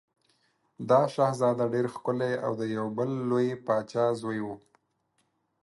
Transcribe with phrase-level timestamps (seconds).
[0.89, 4.47] دا شهزاده ډېر ښکلی او د یو بل لوی پاچا زوی و.